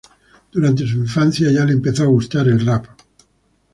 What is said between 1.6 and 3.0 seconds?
le empezó a gustar el rap.